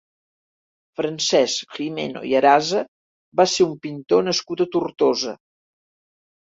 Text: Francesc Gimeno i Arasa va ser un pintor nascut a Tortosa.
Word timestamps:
Francesc 1.01 1.75
Gimeno 1.81 2.25
i 2.31 2.33
Arasa 2.41 2.83
va 3.43 3.49
ser 3.55 3.69
un 3.69 3.79
pintor 3.87 4.27
nascut 4.33 4.67
a 4.69 4.71
Tortosa. 4.75 5.39